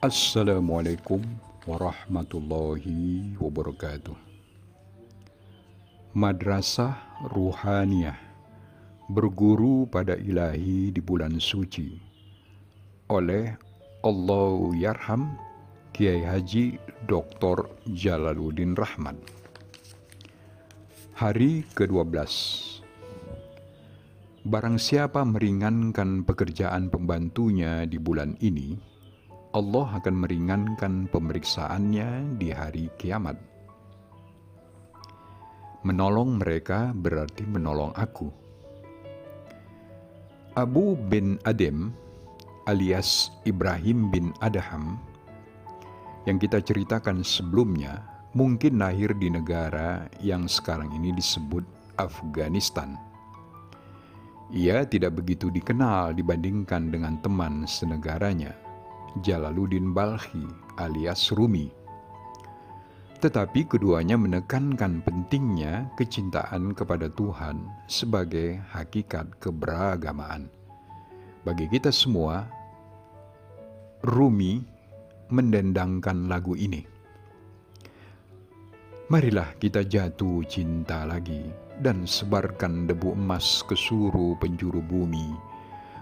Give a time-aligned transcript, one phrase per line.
[0.00, 1.20] Assalamualaikum
[1.68, 4.16] warahmatullahi wabarakatuh.
[6.16, 6.96] Madrasah
[7.28, 8.16] Ruhaniyah
[9.12, 12.00] berguru pada ilahi di bulan suci
[13.12, 13.52] oleh
[14.00, 15.36] Allahu Yarham
[15.92, 17.68] Kiai Haji Dr.
[17.92, 19.20] Jalaluddin Rahman.
[21.12, 22.24] Hari ke-12
[24.48, 28.88] Barang siapa meringankan pekerjaan pembantunya di bulan ini,
[29.50, 33.34] Allah akan meringankan pemeriksaannya di hari kiamat.
[35.82, 38.30] Menolong mereka berarti menolong aku.
[40.54, 41.90] Abu bin Adem
[42.70, 45.02] alias Ibrahim bin Adham
[46.30, 48.06] yang kita ceritakan sebelumnya
[48.38, 51.66] mungkin lahir di negara yang sekarang ini disebut
[51.98, 52.94] Afghanistan.
[54.54, 58.59] Ia tidak begitu dikenal dibandingkan dengan teman senegaranya
[59.18, 60.46] Jalaluddin Balhi
[60.78, 61.66] alias Rumi.
[63.18, 70.46] Tetapi keduanya menekankan pentingnya kecintaan kepada Tuhan sebagai hakikat keberagamaan.
[71.42, 72.46] Bagi kita semua,
[74.06, 74.62] Rumi
[75.34, 76.86] mendendangkan lagu ini.
[79.10, 81.50] Marilah kita jatuh cinta lagi
[81.82, 85.34] dan sebarkan debu emas ke suru penjuru bumi.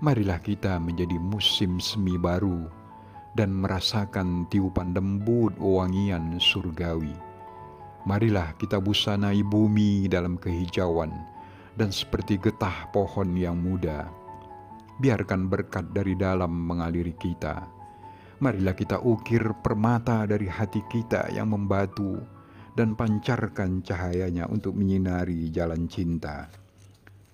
[0.00, 2.83] Marilah kita menjadi musim semi baru
[3.34, 7.12] dan merasakan tiupan lembut wangian surgawi.
[8.06, 11.10] Marilah kita busanai bumi dalam kehijauan
[11.74, 14.06] dan seperti getah pohon yang muda.
[15.02, 17.66] Biarkan berkat dari dalam mengaliri kita.
[18.38, 22.22] Marilah kita ukir permata dari hati kita yang membatu
[22.78, 26.46] dan pancarkan cahayanya untuk menyinari jalan cinta.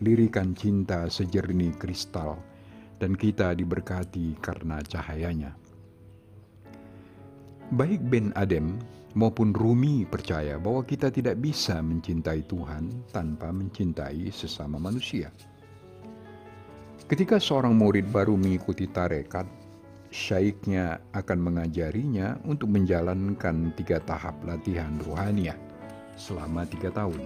[0.00, 2.40] Lirikan cinta sejernih kristal
[2.96, 5.59] dan kita diberkati karena cahayanya.
[7.70, 8.82] Baik Ben Adem
[9.14, 15.30] maupun Rumi percaya bahwa kita tidak bisa mencintai Tuhan tanpa mencintai sesama manusia.
[17.06, 19.46] Ketika seorang murid baru mengikuti tarekat,
[20.10, 25.54] syaiknya akan mengajarinya untuk menjalankan tiga tahap latihan ruhaniah
[26.18, 27.22] selama tiga tahun.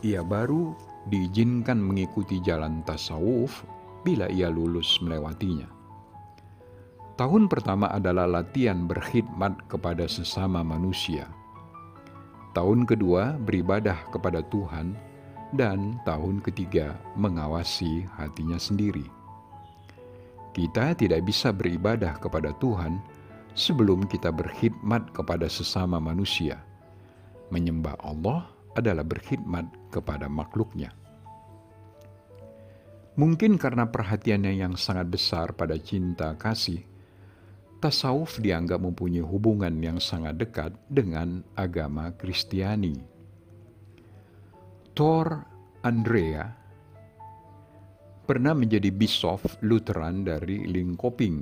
[0.00, 0.72] Ia baru
[1.12, 3.68] diizinkan mengikuti jalan tasawuf
[4.00, 5.79] bila ia lulus melewatinya.
[7.20, 11.28] Tahun pertama adalah latihan berkhidmat kepada sesama manusia.
[12.56, 14.96] Tahun kedua beribadah kepada Tuhan
[15.52, 19.04] dan tahun ketiga mengawasi hatinya sendiri.
[20.56, 22.96] Kita tidak bisa beribadah kepada Tuhan
[23.52, 26.56] sebelum kita berkhidmat kepada sesama manusia.
[27.52, 28.48] Menyembah Allah
[28.80, 30.88] adalah berkhidmat kepada makhluknya.
[33.20, 36.89] Mungkin karena perhatiannya yang sangat besar pada cinta kasih,
[37.80, 43.00] tasawuf dianggap mempunyai hubungan yang sangat dekat dengan agama Kristiani.
[44.92, 45.48] Thor
[45.80, 46.44] Andrea
[48.28, 51.40] pernah menjadi bishop Lutheran dari Linköping,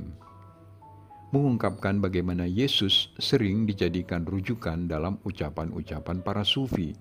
[1.35, 6.95] mengungkapkan bagaimana Yesus sering dijadikan rujukan dalam ucapan-ucapan para sufi.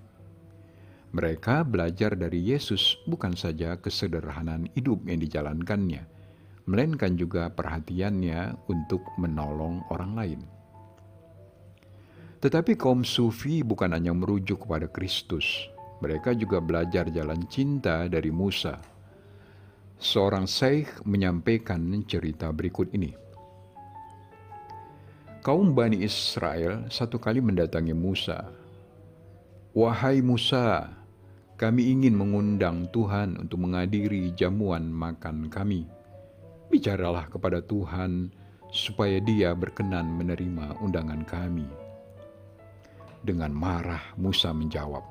[1.13, 6.03] Mereka belajar dari Yesus bukan saja kesederhanaan hidup yang dijalankannya,
[6.67, 10.41] melainkan juga perhatiannya untuk menolong orang lain.
[12.44, 15.72] Tetapi kaum sufi bukan hanya merujuk kepada Kristus,
[16.03, 18.78] mereka juga belajar jalan cinta dari Musa.
[19.97, 23.16] Seorang syekh menyampaikan cerita berikut ini.
[25.41, 28.45] Kaum Bani Israel satu kali mendatangi Musa.
[29.73, 30.94] Wahai Musa,
[31.57, 35.97] kami ingin mengundang Tuhan untuk menghadiri jamuan makan kami
[36.67, 38.31] bicaralah kepada Tuhan
[38.72, 41.67] supaya dia berkenan menerima undangan kami.
[43.23, 45.03] Dengan marah Musa menjawab,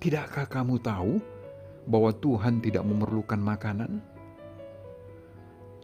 [0.00, 1.20] Tidakkah kamu tahu
[1.84, 4.00] bahwa Tuhan tidak memerlukan makanan?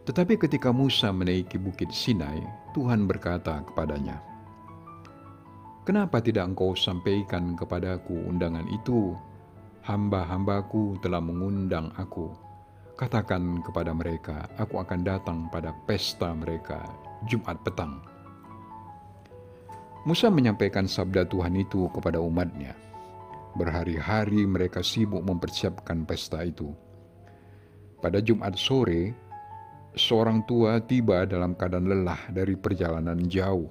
[0.09, 2.41] Tetapi ketika Musa menaiki bukit Sinai,
[2.73, 4.17] Tuhan berkata kepadanya,
[5.85, 9.15] Kenapa tidak engkau sampaikan kepadaku undangan itu?
[9.87, 12.46] Hamba-hambaku telah mengundang aku
[12.97, 16.81] Katakan kepada mereka, aku akan datang pada pesta mereka
[17.29, 18.01] Jumat petang.
[20.01, 22.73] Musa menyampaikan sabda Tuhan itu kepada umatnya.
[23.53, 26.73] Berhari-hari mereka sibuk mempersiapkan pesta itu.
[28.01, 29.13] Pada Jumat sore,
[29.93, 33.69] seorang tua tiba dalam keadaan lelah dari perjalanan jauh.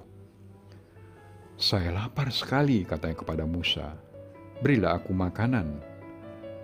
[1.59, 3.91] Saya lapar sekali, katanya kepada Musa.
[4.63, 5.83] Berilah aku makanan.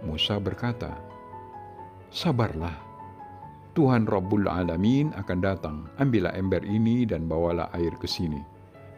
[0.07, 1.11] Musa berkata,
[2.13, 2.77] Sabarlah,
[3.73, 8.37] Tuhan Rabbul Alamin akan datang, ambillah ember ini dan bawalah air ke sini.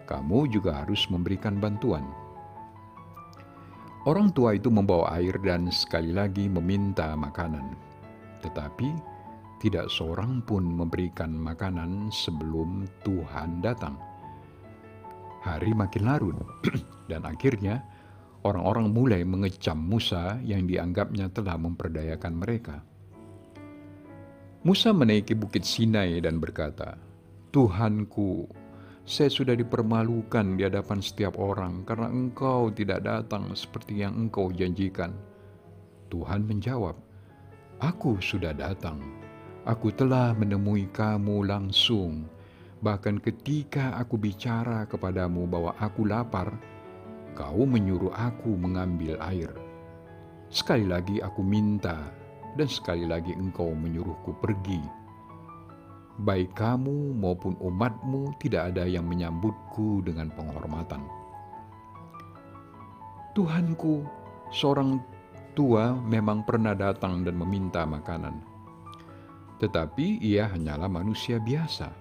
[0.04, 2.04] Kamu juga harus memberikan bantuan.
[4.04, 7.80] Orang tua itu membawa air dan sekali lagi meminta makanan.
[8.44, 8.92] Tetapi
[9.64, 13.96] tidak seorang pun memberikan makanan sebelum Tuhan datang.
[15.40, 16.36] Hari makin larut
[17.10, 17.80] dan akhirnya
[18.44, 22.84] orang-orang mulai mengecam Musa yang dianggapnya telah memperdayakan mereka.
[24.66, 26.98] Musa menaiki bukit Sinai dan berkata,
[27.54, 28.50] Tuhanku,
[29.06, 35.14] saya sudah dipermalukan di hadapan setiap orang karena engkau tidak datang seperti yang engkau janjikan.
[36.10, 36.98] Tuhan menjawab,
[37.78, 39.06] Aku sudah datang.
[39.70, 42.26] Aku telah menemui kamu langsung.
[42.82, 46.50] Bahkan ketika aku bicara kepadamu bahwa aku lapar,
[47.38, 49.54] kau menyuruh aku mengambil air.
[50.50, 52.25] Sekali lagi aku minta,
[52.56, 55.06] dan sekali lagi engkau menyuruhku pergi
[56.16, 61.04] baik kamu maupun umatmu tidak ada yang menyambutku dengan penghormatan.
[63.36, 64.07] Tuhanku,
[64.48, 65.04] seorang
[65.52, 68.40] tua memang pernah datang dan meminta makanan,
[69.60, 71.92] tetapi ia hanyalah manusia biasa.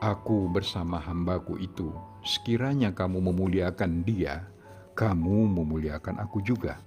[0.00, 1.92] Aku bersama hambaku itu,
[2.26, 4.48] sekiranya kamu memuliakan dia,
[4.98, 6.82] kamu memuliakan aku juga.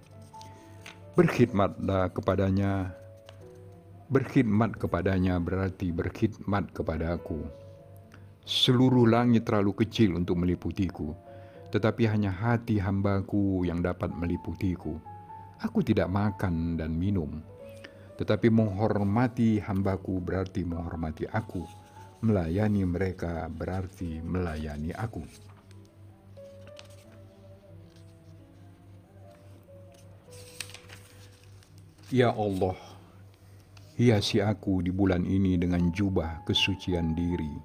[1.14, 2.90] Berkhidmatlah kepadanya
[4.10, 7.38] Berkhidmat kepadanya berarti berkhidmat kepada aku.
[8.50, 11.14] Seluruh langit terlalu kecil untuk meliputiku,
[11.70, 14.98] tetapi hanya hati hambaku yang dapat meliputiku.
[15.62, 17.46] Aku tidak makan dan minum,
[18.18, 21.62] tetapi menghormati hambaku berarti menghormati aku.
[22.26, 25.22] Melayani mereka berarti melayani aku.
[32.14, 32.78] Ya Allah,
[33.98, 37.58] Hiasi aku di bulan ini dengan jubah kesucian diri.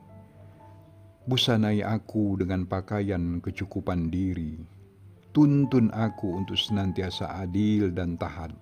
[1.29, 4.56] Busanai aku dengan pakaian kecukupan diri.
[5.37, 8.56] Tuntun aku untuk senantiasa adil dan taat.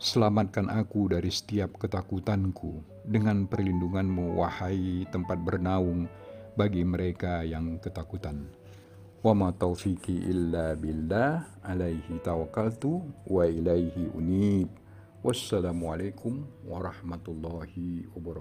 [0.00, 6.08] Selamatkan aku dari setiap ketakutanku dengan perlindunganmu, wahai tempat bernaung
[6.56, 8.48] bagi mereka yang ketakutan.
[9.20, 14.68] Wa ma taufiki illa billah alaihi tawakkaltu wa ilaihi unib.
[15.20, 18.38] Wassalamualaikum warahmatullahi wabarakatuh.